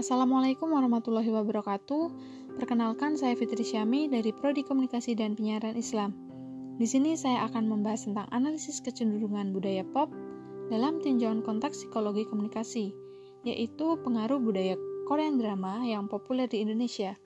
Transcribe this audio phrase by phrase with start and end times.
[0.00, 2.04] Assalamualaikum warahmatullahi wabarakatuh.
[2.56, 6.16] Perkenalkan saya Fitri Syami dari Prodi Komunikasi dan Penyiaran Islam.
[6.80, 10.08] Di sini saya akan membahas tentang analisis kecenderungan budaya pop
[10.72, 12.96] dalam tinjauan konteks psikologi komunikasi,
[13.44, 17.20] yaitu pengaruh budaya Korean drama yang populer di Indonesia.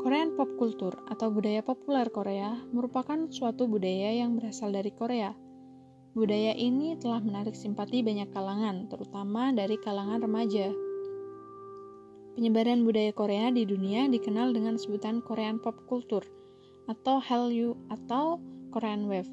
[0.00, 5.36] Korean pop culture atau budaya populer Korea merupakan suatu budaya yang berasal dari Korea.
[6.16, 10.85] Budaya ini telah menarik simpati banyak kalangan, terutama dari kalangan remaja.
[12.36, 16.28] Penyebaran budaya Korea di dunia dikenal dengan sebutan Korean Pop Culture
[16.84, 18.36] atau Hallyu atau
[18.76, 19.32] Korean Wave.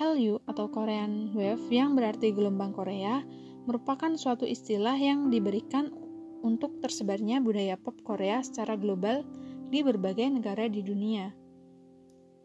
[0.00, 3.20] Hallyu atau Korean Wave yang berarti gelombang Korea
[3.68, 5.92] merupakan suatu istilah yang diberikan
[6.40, 9.28] untuk tersebarnya budaya pop Korea secara global
[9.68, 11.36] di berbagai negara di dunia.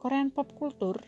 [0.04, 1.00] Korean Pop Culture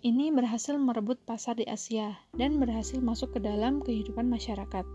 [0.00, 4.88] ini berhasil merebut pasar di Asia dan berhasil masuk ke dalam kehidupan masyarakat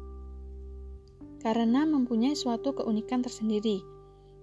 [1.46, 3.85] karena mempunyai suatu keunikan tersendiri.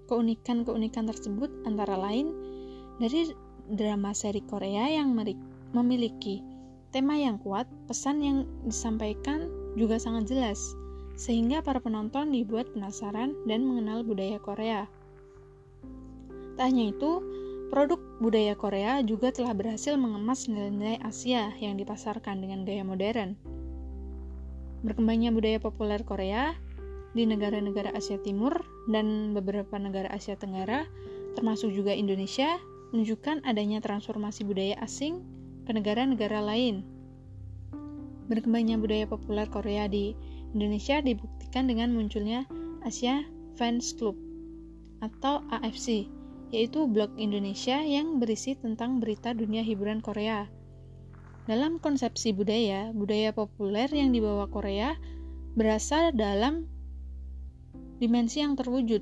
[0.06, 2.30] Keunikan-keunikan tersebut antara lain
[3.02, 3.34] dari
[3.74, 5.10] drama seri Korea yang
[5.74, 6.38] memiliki
[6.94, 10.62] tema yang kuat, pesan yang disampaikan juga sangat jelas,
[11.18, 14.86] sehingga para penonton dibuat penasaran dan mengenal budaya Korea.
[16.54, 17.18] Tak hanya itu,
[17.74, 23.34] produk budaya Korea juga telah berhasil mengemas nilai-nilai Asia yang dipasarkan dengan gaya modern.
[24.86, 26.52] Berkembangnya budaya populer Korea
[27.12, 28.52] di negara-negara Asia Timur
[28.88, 30.88] dan beberapa negara Asia Tenggara,
[31.36, 32.56] termasuk juga Indonesia,
[32.92, 35.24] menunjukkan adanya transformasi budaya asing
[35.64, 36.84] ke negara-negara lain.
[38.28, 40.16] Berkembangnya budaya populer Korea di
[40.52, 42.44] Indonesia dibuktikan dengan munculnya
[42.84, 43.24] Asia
[43.56, 44.16] Fans Club
[45.04, 46.08] atau AFC,
[46.52, 50.48] yaitu blog Indonesia yang berisi tentang berita dunia hiburan Korea.
[51.48, 54.94] Dalam konsepsi budaya, budaya populer yang dibawa Korea
[55.58, 56.70] berasal dalam
[58.02, 58.98] dimensi yang terwujud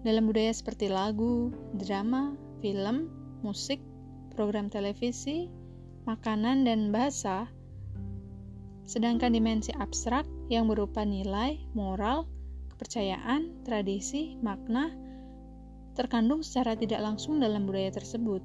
[0.00, 2.32] dalam budaya seperti lagu, drama,
[2.64, 3.12] film,
[3.44, 3.76] musik,
[4.32, 5.52] program televisi,
[6.08, 7.44] makanan, dan bahasa.
[8.88, 12.24] Sedangkan dimensi abstrak yang berupa nilai, moral,
[12.72, 14.88] kepercayaan, tradisi, makna,
[15.92, 18.40] terkandung secara tidak langsung dalam budaya tersebut.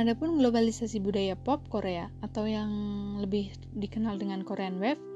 [0.00, 2.72] Adapun globalisasi budaya pop Korea atau yang
[3.20, 5.15] lebih dikenal dengan Korean Wave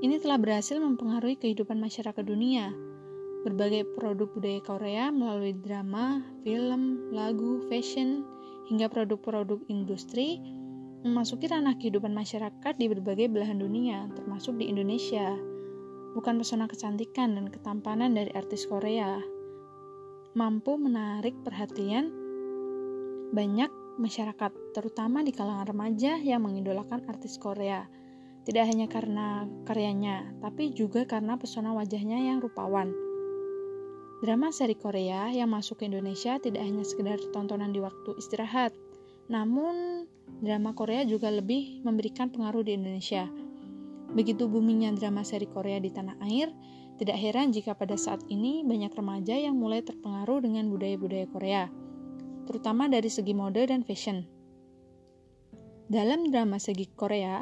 [0.00, 2.72] ini telah berhasil mempengaruhi kehidupan masyarakat dunia.
[3.44, 8.24] Berbagai produk budaya Korea melalui drama, film, lagu, fashion,
[8.68, 10.40] hingga produk-produk industri
[11.04, 15.36] memasuki ranah kehidupan masyarakat di berbagai belahan dunia, termasuk di Indonesia.
[16.16, 19.20] Bukan pesona kecantikan dan ketampanan dari artis Korea,
[20.36, 22.12] mampu menarik perhatian
[23.32, 27.99] banyak masyarakat, terutama di kalangan remaja yang mengidolakan artis Korea
[28.48, 32.92] tidak hanya karena karyanya, tapi juga karena pesona wajahnya yang rupawan.
[34.20, 38.76] Drama seri Korea yang masuk ke Indonesia tidak hanya sekedar tontonan di waktu istirahat,
[39.32, 40.04] namun
[40.44, 43.28] drama Korea juga lebih memberikan pengaruh di Indonesia.
[44.12, 46.52] Begitu boomingnya drama seri Korea di tanah air,
[47.00, 51.64] tidak heran jika pada saat ini banyak remaja yang mulai terpengaruh dengan budaya-budaya Korea,
[52.44, 54.28] terutama dari segi mode dan fashion.
[55.88, 57.40] Dalam drama segi Korea,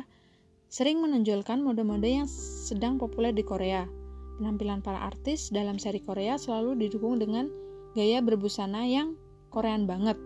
[0.68, 2.28] sering menonjolkan mode-mode yang
[2.68, 3.88] sedang populer di Korea.
[4.36, 7.48] Penampilan para artis dalam seri Korea selalu didukung dengan
[7.96, 9.16] gaya berbusana yang
[9.48, 10.20] Korean banget.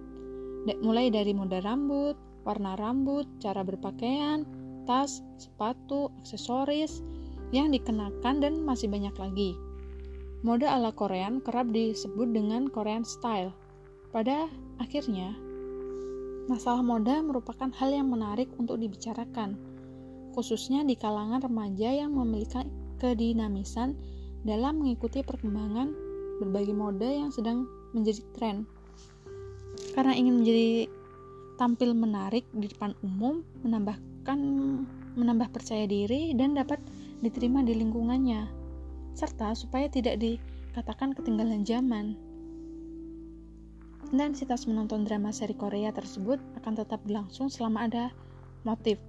[0.82, 4.42] Mulai dari mode rambut, warna rambut, cara berpakaian,
[4.82, 7.06] tas, sepatu, aksesoris
[7.54, 9.54] yang dikenakan dan masih banyak lagi.
[10.42, 13.54] Mode ala Korean kerap disebut dengan Korean style.
[14.10, 14.50] Pada
[14.82, 15.38] akhirnya,
[16.50, 19.71] masalah mode merupakan hal yang menarik untuk dibicarakan
[20.32, 22.64] khususnya di kalangan remaja yang memiliki
[22.98, 23.94] kedinamisan
[24.42, 25.94] dalam mengikuti perkembangan
[26.42, 28.56] berbagai mode yang sedang menjadi tren.
[29.94, 30.90] Karena ingin menjadi
[31.60, 34.38] tampil menarik di depan umum, menambahkan
[35.14, 36.80] menambah percaya diri dan dapat
[37.20, 38.48] diterima di lingkungannya,
[39.12, 42.16] serta supaya tidak dikatakan ketinggalan zaman.
[44.12, 48.12] Intensitas menonton drama seri Korea tersebut akan tetap berlangsung selama ada
[48.66, 49.00] motif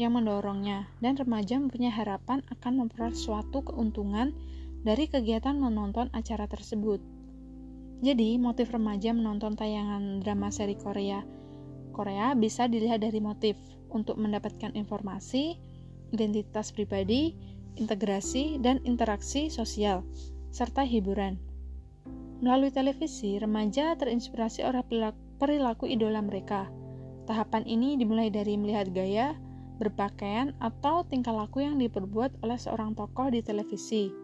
[0.00, 4.32] yang mendorongnya, dan remaja mempunyai harapan akan memperoleh suatu keuntungan
[4.82, 7.00] dari kegiatan menonton acara tersebut.
[8.02, 11.22] Jadi, motif remaja menonton tayangan drama seri Korea
[11.92, 13.54] Korea bisa dilihat dari motif
[13.92, 15.60] untuk mendapatkan informasi,
[16.10, 17.36] identitas pribadi,
[17.76, 20.02] integrasi, dan interaksi sosial,
[20.50, 21.36] serta hiburan.
[22.42, 24.82] Melalui televisi, remaja terinspirasi oleh
[25.38, 26.66] perilaku idola mereka.
[27.28, 29.38] Tahapan ini dimulai dari melihat gaya,
[29.82, 34.14] berpakaian, atau tingkah laku yang diperbuat oleh seorang tokoh di televisi.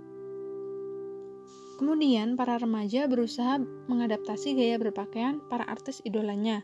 [1.82, 3.58] Kemudian, para remaja berusaha
[3.90, 6.62] mengadaptasi gaya berpakaian para artis idolanya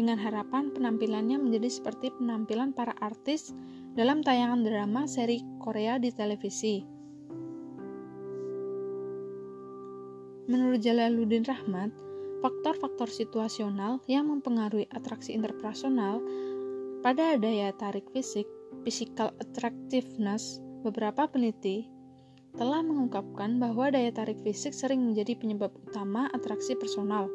[0.00, 3.52] dengan harapan penampilannya menjadi seperti penampilan para artis
[3.96, 6.84] dalam tayangan drama seri Korea di televisi.
[10.50, 11.94] Menurut Jalaluddin Rahmat,
[12.42, 16.18] faktor-faktor situasional yang mempengaruhi atraksi interpersonal
[17.00, 18.44] pada daya tarik fisik,
[18.84, 21.88] physical attractiveness, beberapa peneliti
[22.60, 27.32] telah mengungkapkan bahwa daya tarik fisik sering menjadi penyebab utama atraksi personal.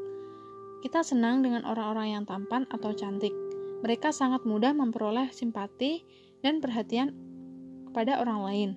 [0.86, 3.34] Kita senang dengan orang-orang yang tampan atau cantik.
[3.82, 6.06] Mereka sangat mudah memperoleh simpati
[6.46, 7.10] dan perhatian
[7.90, 8.70] kepada orang lain.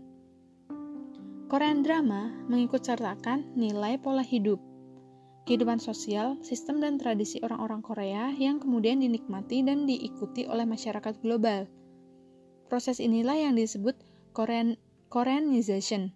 [1.52, 4.60] Korean drama mengikut sertakan nilai pola hidup,
[5.48, 11.64] kehidupan sosial, sistem dan tradisi orang-orang Korea yang kemudian dinikmati dan diikuti oleh masyarakat global.
[12.68, 13.96] Proses inilah yang disebut
[14.36, 14.76] Korean
[15.08, 16.12] Koreanization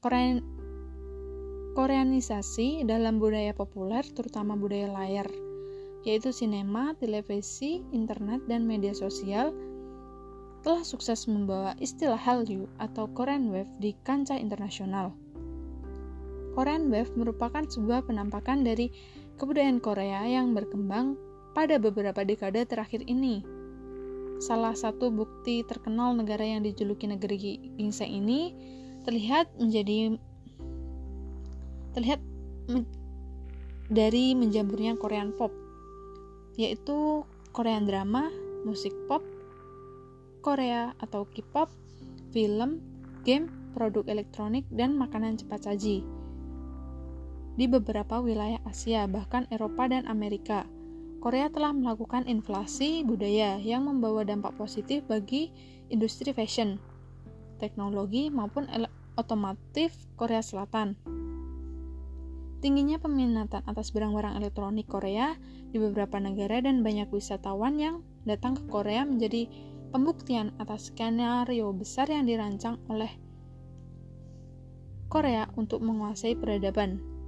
[0.00, 0.40] Korean,
[1.76, 5.28] Koreanisasi dalam budaya populer, terutama budaya layar,
[6.08, 9.52] yaitu sinema, televisi, internet, dan media sosial,
[10.64, 15.12] telah sukses membawa istilah Hallyu atau Korean Wave di kancah internasional.
[16.52, 18.90] Korean Wave merupakan sebuah penampakan dari
[19.38, 21.14] kebudayaan Korea yang berkembang
[21.54, 23.42] pada beberapa dekade terakhir ini.
[24.40, 28.56] Salah satu bukti terkenal negara yang dijuluki negeri ginseng ini
[29.04, 30.16] terlihat menjadi
[31.92, 32.20] terlihat
[32.70, 32.86] men,
[33.90, 35.52] dari menjamurnya Korean pop
[36.58, 38.30] yaitu Korean drama,
[38.62, 39.24] musik pop,
[40.44, 41.72] Korea atau K-pop,
[42.30, 42.78] film,
[43.26, 46.19] game, produk elektronik, dan makanan cepat saji.
[47.60, 50.64] Di beberapa wilayah Asia, bahkan Eropa dan Amerika,
[51.20, 55.52] Korea telah melakukan inflasi budaya yang membawa dampak positif bagi
[55.92, 56.80] industri fashion,
[57.60, 58.64] teknologi, maupun
[59.20, 60.96] otomotif Korea Selatan.
[62.64, 65.36] Tingginya peminatan atas barang-barang elektronik Korea
[65.68, 69.44] di beberapa negara dan banyak wisatawan yang datang ke Korea menjadi
[69.92, 73.12] pembuktian atas skenario besar yang dirancang oleh
[75.12, 77.19] Korea untuk menguasai peradaban.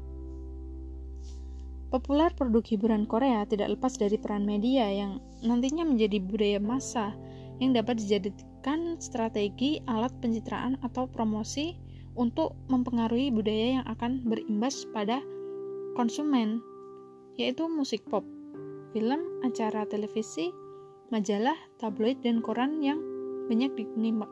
[1.92, 7.12] Populer produk hiburan Korea tidak lepas dari peran media yang nantinya menjadi budaya massa
[7.60, 11.76] yang dapat dijadikan strategi alat pencitraan atau promosi
[12.16, 15.20] untuk mempengaruhi budaya yang akan berimbas pada
[15.92, 16.64] konsumen,
[17.36, 18.24] yaitu musik pop,
[18.96, 20.48] film, acara televisi,
[21.12, 23.04] majalah, tabloid, dan koran yang
[23.52, 23.68] banyak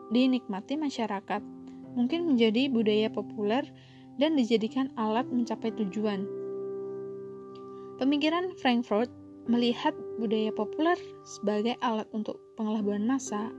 [0.09, 1.45] dinikmati masyarakat,
[1.93, 3.69] mungkin menjadi budaya populer
[4.17, 6.40] dan dijadikan alat mencapai tujuan.
[8.01, 9.13] Pemikiran Frankfurt
[9.45, 10.97] melihat budaya populer
[11.29, 13.53] sebagai alat untuk pengelabuan massa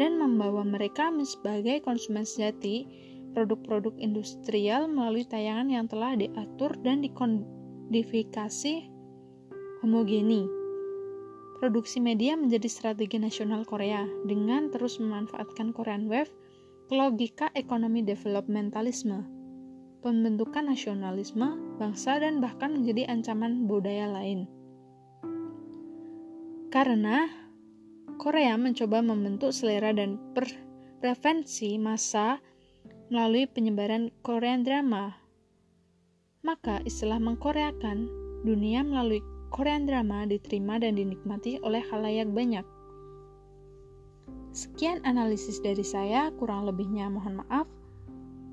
[0.00, 2.88] dan membawa mereka sebagai konsumen sejati
[3.36, 8.88] produk-produk industrial melalui tayangan yang telah diatur dan dikodifikasi
[9.84, 10.48] homogeni.
[11.60, 16.32] Produksi media menjadi strategi nasional Korea dengan terus memanfaatkan Korean Wave
[16.88, 19.35] ke logika ekonomi developmentalisme,
[20.00, 24.48] pembentukan nasionalisme, bangsa, dan bahkan menjadi ancaman budaya lain.
[26.72, 27.24] Karena
[28.16, 30.18] Korea mencoba membentuk selera dan
[31.00, 32.40] preferensi masa
[33.12, 35.14] melalui penyebaran Korean drama.
[36.42, 38.08] Maka istilah mengkoreakan
[38.42, 42.66] dunia melalui Korean drama diterima dan dinikmati oleh halayak banyak.
[44.56, 47.68] Sekian analisis dari saya, kurang lebihnya mohon maaf.